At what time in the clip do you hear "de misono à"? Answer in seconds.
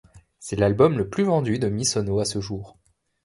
1.59-2.25